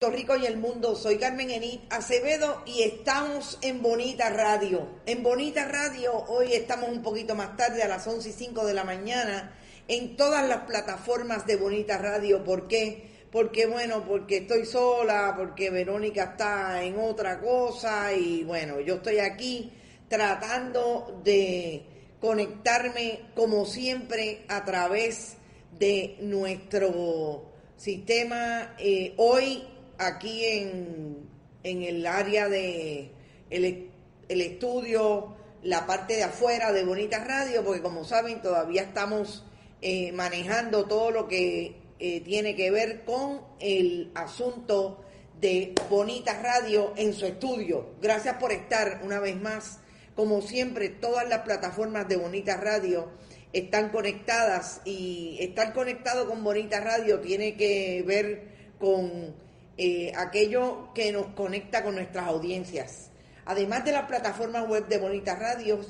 [0.00, 5.00] Puerto Rico y el mundo, soy Carmen Enit Acevedo y estamos en Bonita Radio.
[5.06, 8.74] En Bonita Radio hoy estamos un poquito más tarde, a las 11 y 5 de
[8.74, 9.58] la mañana,
[9.88, 12.44] en todas las plataformas de Bonita Radio.
[12.44, 13.24] ¿Por qué?
[13.32, 19.18] Porque bueno, porque estoy sola, porque Verónica está en otra cosa y bueno, yo estoy
[19.18, 19.72] aquí
[20.06, 21.82] tratando de
[22.20, 25.38] conectarme como siempre a través
[25.76, 28.76] de nuestro sistema.
[28.78, 29.64] Eh, hoy
[29.98, 31.28] aquí en,
[31.62, 33.10] el área de
[33.50, 33.90] el,
[34.28, 39.44] estudio, la parte de afuera de Bonita Radio, porque como saben todavía estamos
[39.82, 45.04] eh, manejando todo lo que eh, tiene que ver con el asunto
[45.40, 47.90] de Bonita Radio en su estudio.
[48.00, 49.80] Gracias por estar una vez más.
[50.14, 53.08] Como siempre, todas las plataformas de Bonita Radio
[53.52, 59.34] están conectadas y estar conectado con Bonita Radio tiene que ver con
[59.78, 63.10] eh, aquello que nos conecta con nuestras audiencias.
[63.46, 65.80] Además de la plataforma web de Bonita Radio,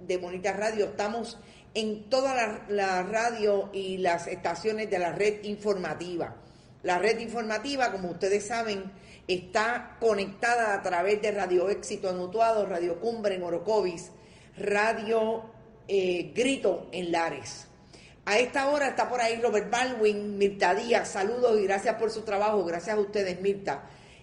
[0.00, 1.38] de Bonita Radio, estamos
[1.74, 6.36] en toda la, la radio y las estaciones de la red informativa.
[6.82, 8.90] La red informativa, como ustedes saben,
[9.28, 14.10] está conectada a través de Radio Éxito en Utuado, Radio Cumbre en Orocovis,
[14.56, 15.44] Radio
[15.88, 17.66] eh, Grito en Lares.
[18.24, 22.22] A esta hora está por ahí Robert Baldwin, Mirta Díaz, saludos y gracias por su
[22.22, 23.82] trabajo, gracias a ustedes Mirta.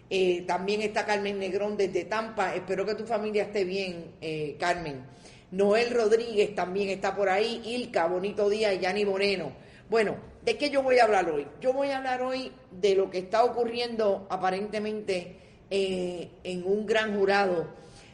[0.09, 5.03] Eh, también está Carmen Negrón desde Tampa, espero que tu familia esté bien, eh, Carmen.
[5.51, 9.51] Noel Rodríguez también está por ahí, Ilka, bonito día, y Yani Moreno.
[9.89, 11.45] Bueno, ¿de qué yo voy a hablar hoy?
[11.59, 15.35] Yo voy a hablar hoy de lo que está ocurriendo aparentemente
[15.69, 17.67] eh, en un gran jurado.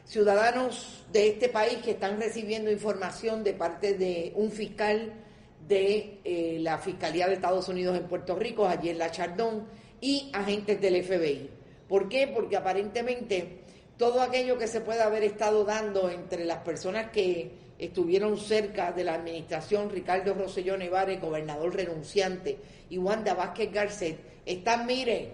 [0.06, 5.22] Ciudadanos de este país que están recibiendo información de parte de un fiscal
[5.68, 9.68] de eh, la Fiscalía de Estados Unidos en Puerto Rico, allí en la Chardón,
[10.02, 11.50] y agentes del FBI.
[11.88, 12.28] ¿Por qué?
[12.28, 13.60] Porque aparentemente
[13.98, 19.04] todo aquello que se puede haber estado dando entre las personas que estuvieron cerca de
[19.04, 22.58] la administración, Ricardo Rosselló Nevares, gobernador renunciante,
[22.90, 25.31] y Wanda Vázquez Garcet, están, mire,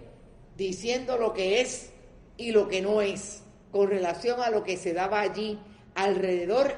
[0.58, 1.92] diciendo lo que es
[2.38, 5.60] y lo que no es, con relación a lo que se daba allí
[5.96, 6.76] alrededor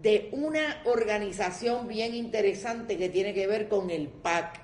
[0.00, 4.60] de una organización bien interesante que tiene que ver con el PAC,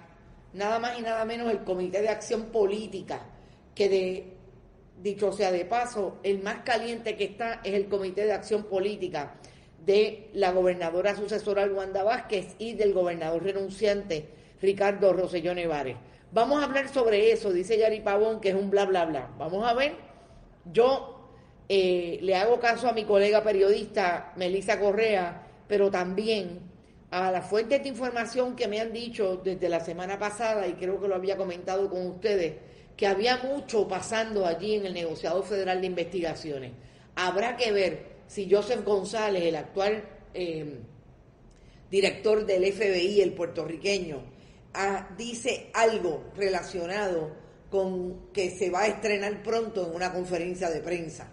[0.53, 3.27] nada más y nada menos el Comité de Acción Política,
[3.75, 4.33] que de,
[5.01, 9.35] dicho sea de paso, el más caliente que está es el Comité de Acción Política
[9.85, 14.29] de la gobernadora sucesora Wanda Vázquez y del gobernador renunciante
[14.61, 15.97] Ricardo Rosselló Nevares.
[16.33, 19.31] Vamos a hablar sobre eso, dice Yari Pavón, que es un bla, bla, bla.
[19.39, 19.95] Vamos a ver,
[20.71, 21.20] yo
[21.73, 26.59] eh, le hago caso a mi colega periodista Melissa Correa, pero también
[27.13, 31.01] a las fuentes de información que me han dicho desde la semana pasada, y creo
[31.01, 32.55] que lo había comentado con ustedes,
[32.97, 36.73] que había mucho pasando allí en el negociado federal de investigaciones.
[37.15, 40.03] Habrá que ver si Joseph González, el actual
[40.35, 40.81] eh,
[41.89, 44.25] director del FBI, el puertorriqueño,
[44.75, 47.31] ah, dice algo relacionado
[47.71, 51.31] con que se va a estrenar pronto en una conferencia de prensa.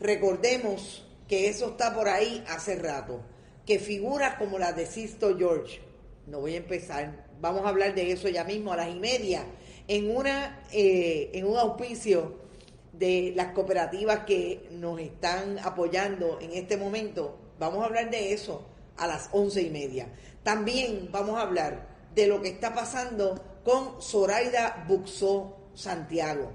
[0.00, 3.20] Recordemos que eso está por ahí hace rato,
[3.66, 5.80] que figuras como la de Sisto George,
[6.26, 9.44] no voy a empezar, vamos a hablar de eso ya mismo a las y media,
[9.88, 12.36] en, una, eh, en un auspicio
[12.92, 18.66] de las cooperativas que nos están apoyando en este momento, vamos a hablar de eso
[18.96, 20.08] a las once y media.
[20.42, 26.52] También vamos a hablar de lo que está pasando con Zoraida Buxó Santiago.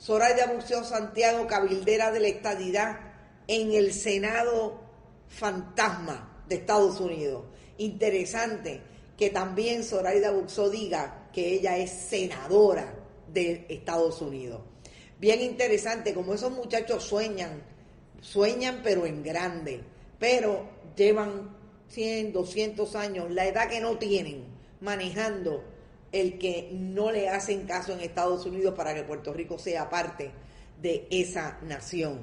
[0.00, 2.98] Zoraida Buceo Santiago, cabildera de la estadidad
[3.46, 4.80] en el Senado
[5.28, 7.44] fantasma de Estados Unidos.
[7.78, 8.82] Interesante
[9.16, 12.94] que también Zoraida Buxó diga que ella es senadora
[13.32, 14.60] de Estados Unidos.
[15.18, 17.62] Bien interesante, como esos muchachos sueñan,
[18.20, 19.80] sueñan pero en grande,
[20.18, 21.56] pero llevan
[21.88, 24.44] 100, 200 años, la edad que no tienen,
[24.80, 25.62] manejando
[26.12, 30.30] el que no le hacen caso en Estados Unidos para que Puerto Rico sea parte
[30.80, 32.20] de esa nación.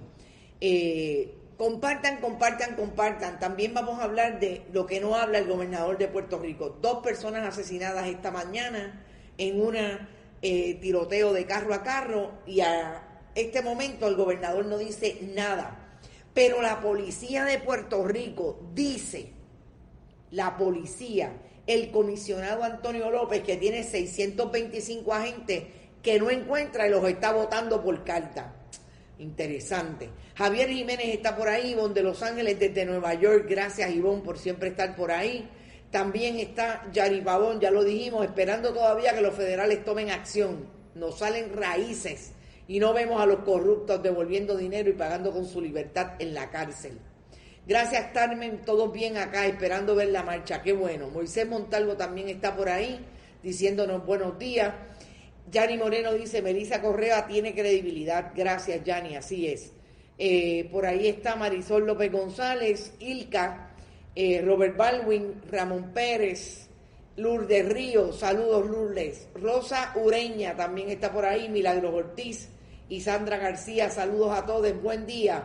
[0.61, 3.39] Eh, compartan, compartan, compartan.
[3.39, 6.77] También vamos a hablar de lo que no habla el gobernador de Puerto Rico.
[6.81, 9.03] Dos personas asesinadas esta mañana
[9.37, 13.03] en un eh, tiroteo de carro a carro y a
[13.35, 15.99] este momento el gobernador no dice nada.
[16.33, 19.33] Pero la policía de Puerto Rico dice,
[20.31, 21.33] la policía,
[21.69, 25.63] el comisionado Antonio López, que tiene 625 agentes,
[26.01, 28.55] que no encuentra y los está votando por carta.
[29.19, 30.09] Interesante.
[30.33, 33.45] Javier Jiménez está por ahí, Ivonne de Los Ángeles desde Nueva York.
[33.47, 35.47] Gracias, Ivonne, por siempre estar por ahí.
[35.91, 37.23] También está Yari
[37.61, 40.65] ya lo dijimos, esperando todavía que los federales tomen acción.
[40.95, 42.31] Nos salen raíces
[42.67, 46.49] y no vemos a los corruptos devolviendo dinero y pagando con su libertad en la
[46.49, 46.97] cárcel.
[47.69, 51.07] Gracias Carmen, todos bien acá esperando ver la marcha, qué bueno.
[51.11, 52.99] Moisés Montalvo también está por ahí
[53.43, 54.73] diciéndonos buenos días.
[55.51, 58.31] Yanni Moreno dice, Melissa Correa tiene credibilidad.
[58.35, 59.71] Gracias, Yanni, así es.
[60.17, 63.69] Eh, por ahí está Marisol López González, Ilka,
[64.15, 66.69] eh, Robert Baldwin, Ramón Pérez,
[67.17, 69.27] Lourdes Río, saludos Lourdes.
[69.35, 72.49] Rosa Ureña también está por ahí, Milagros Ortiz
[72.89, 75.43] y Sandra García, saludos a todos, buen día.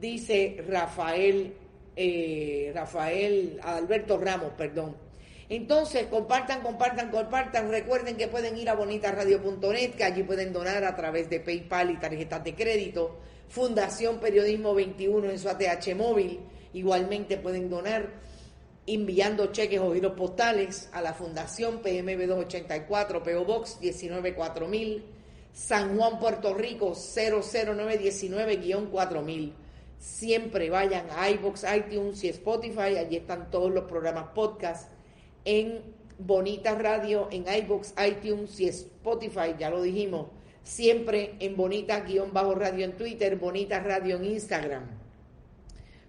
[0.00, 1.52] Dice Rafael,
[1.94, 4.96] eh, Rafael, Alberto Ramos, perdón.
[5.50, 7.70] Entonces, compartan, compartan, compartan.
[7.70, 11.98] Recuerden que pueden ir a bonitasradio.net, que allí pueden donar a través de PayPal y
[11.98, 13.18] tarjetas de crédito.
[13.48, 16.40] Fundación Periodismo 21 en su ATH móvil.
[16.72, 18.08] Igualmente pueden donar
[18.86, 25.04] enviando cheques o giros postales a la Fundación PMB 284, PO Box 194000,
[25.52, 29.52] San Juan, Puerto Rico 00919-4000.
[30.00, 34.90] Siempre vayan a iBox, iTunes y Spotify, allí están todos los programas podcast
[35.44, 35.82] en
[36.18, 40.28] Bonita Radio, en iBox, iTunes y Spotify, ya lo dijimos.
[40.62, 42.30] Siempre en Bonita-Radio
[42.84, 44.84] en Twitter, Bonita Radio en Instagram.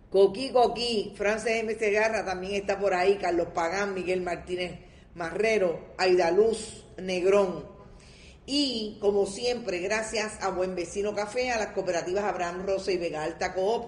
[0.10, 1.74] Coqui Coqui, Frances M.
[1.76, 4.80] Segarra también está por ahí, Carlos Pagán, Miguel Martínez
[5.16, 7.81] Marrero, Aidaluz Negrón.
[8.54, 13.24] Y como siempre, gracias a Buen Vecino Café, a las cooperativas Abraham Rosa y Vega
[13.24, 13.86] Alta Coop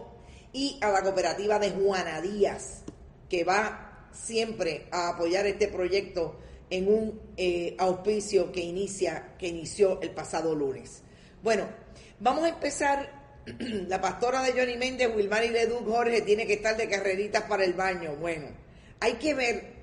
[0.53, 2.83] y a la cooperativa de Juana Díaz,
[3.29, 6.39] que va siempre a apoyar este proyecto
[6.69, 11.01] en un eh, auspicio que inicia, que inició el pasado lunes.
[11.43, 11.67] Bueno,
[12.21, 13.21] vamos a empezar.
[13.59, 17.73] La pastora de Johnny Méndez, Wilmary Leduc Jorge, tiene que estar de carreritas para el
[17.73, 18.15] baño.
[18.15, 18.47] Bueno,
[19.01, 19.73] hay que ver,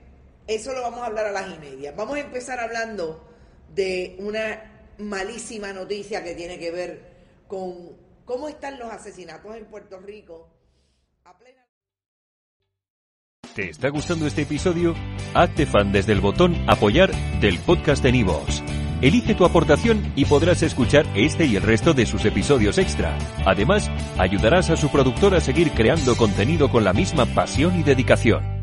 [0.47, 1.93] eso lo vamos a hablar a las y media.
[1.93, 3.27] Vamos a empezar hablando
[3.75, 4.70] de una
[5.01, 7.01] malísima noticia que tiene que ver
[7.49, 10.61] con cómo están los asesinatos en Puerto Rico
[13.55, 14.95] ¿Te está gustando este episodio?
[15.35, 17.11] Hazte fan desde el botón Apoyar
[17.41, 18.63] del podcast de Nivos.
[19.03, 23.19] Elige tu aportación y podrás escuchar este y el resto de sus episodios extra.
[23.45, 28.60] Además, ayudarás a su productor a seguir creando contenido con la misma pasión y dedicación.